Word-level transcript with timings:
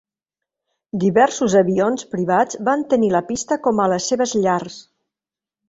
Diversos 1.03 1.57
avions 1.59 2.07
privats 2.15 2.59
van 2.71 2.87
tenir 2.95 3.13
la 3.19 3.23
pista 3.29 3.61
com 3.69 3.85
a 3.85 3.89
les 3.95 4.11
seves 4.15 4.37
llars. 4.43 4.83